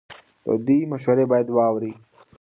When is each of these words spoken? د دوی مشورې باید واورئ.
د 0.45 0.47
دوی 0.65 0.79
مشورې 0.91 1.25
باید 1.31 1.47
واورئ. 1.51 1.93